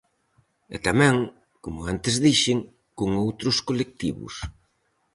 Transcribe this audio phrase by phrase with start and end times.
[0.75, 1.15] E tamén,
[1.63, 2.59] como antes dixen,
[2.97, 4.35] con outros colectivos.